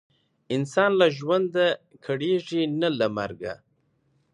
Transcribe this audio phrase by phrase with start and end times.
[0.55, 1.67] انسان له ژونده
[2.05, 3.53] کړیږي نه له مرګه.